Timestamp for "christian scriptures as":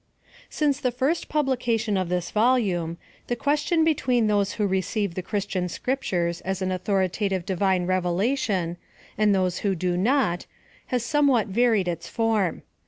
5.21-6.59